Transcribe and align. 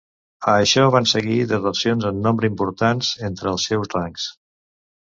A 0.53 0.53
això 0.61 0.85
van 0.95 1.07
seguir 1.11 1.37
desercions 1.53 2.09
en 2.13 2.25
nombre 2.29 2.53
importants 2.53 3.13
entre 3.31 3.55
els 3.57 3.71
seus 3.73 3.97
rangs. 3.97 4.29